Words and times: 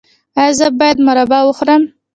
ایا 0.39 0.53
زه 0.59 0.67
باید 0.79 0.97
مربا 1.07 1.39
وخورم؟ 1.45 1.83